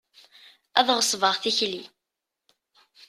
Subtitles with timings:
[0.79, 1.83] Ad ɣesbeɣ tikli.